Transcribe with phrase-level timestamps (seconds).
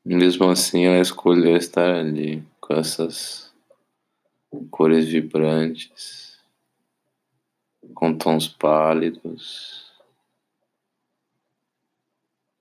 [0.04, 3.56] Mesmo assim, ela escolheu estar ali com essas
[4.70, 6.33] cores vibrantes
[7.94, 9.92] com tons pálidos,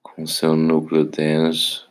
[0.03, 1.91] com seu núcleo denso,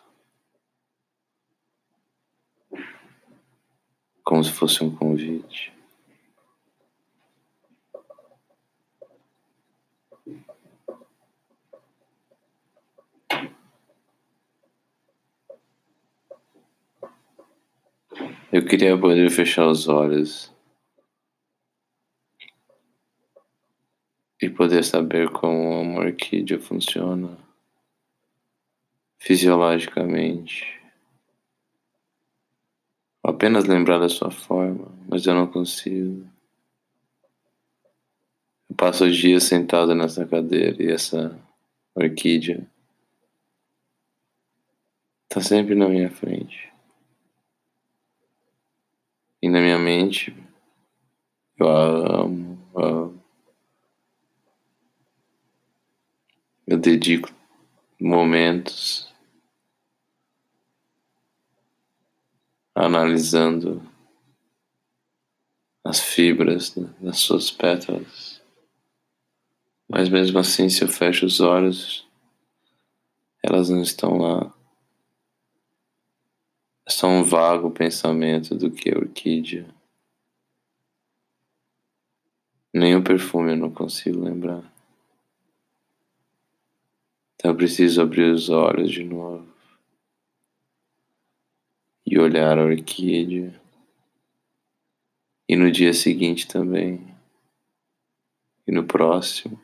[4.23, 5.73] como se fosse um convite.
[18.51, 20.51] Eu queria poder fechar os olhos
[24.41, 27.37] e poder saber como uma orquídea funciona
[29.19, 30.81] fisiologicamente.
[33.23, 36.27] Apenas lembrar da sua forma, mas eu não consigo.
[38.67, 41.39] Eu passo o dia sentado nessa cadeira e essa
[41.93, 42.67] orquídea
[45.29, 46.71] está sempre na minha frente.
[49.39, 50.35] E na minha mente
[51.59, 53.10] eu a amo, a amo.
[56.71, 57.29] Eu dedico
[57.99, 59.13] momentos
[62.73, 63.85] analisando
[65.83, 68.41] as fibras das suas pétalas.
[69.85, 72.07] Mas mesmo assim, se eu fecho os olhos,
[73.43, 74.53] elas não estão lá.
[76.87, 79.67] É só um vago pensamento do que é orquídea.
[82.73, 84.70] Nem o perfume eu não consigo lembrar.
[87.41, 89.47] Então eu preciso abrir os olhos de novo
[92.05, 93.59] e olhar a orquídea.
[95.49, 97.03] E no dia seguinte também.
[98.67, 99.59] E no próximo.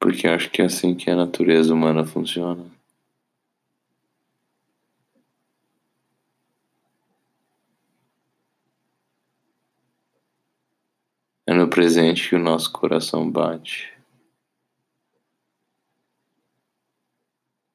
[0.00, 2.68] Porque acho que é assim que a natureza humana funciona.
[11.48, 13.92] É no presente que o nosso coração bate.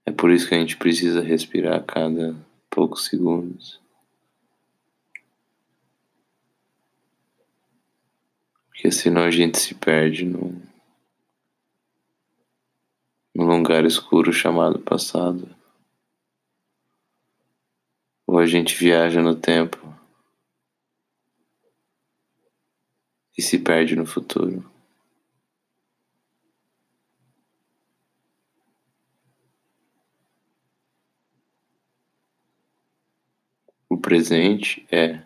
[0.03, 2.35] É por isso que a gente precisa respirar a cada
[2.71, 3.79] poucos segundos.
[8.65, 10.59] Porque senão a gente se perde num,
[13.35, 15.47] num lugar escuro chamado passado.
[18.25, 19.77] Ou a gente viaja no tempo
[23.37, 24.63] e se perde no futuro.
[33.89, 35.21] O presente é